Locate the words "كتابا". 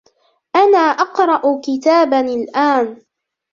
1.67-2.19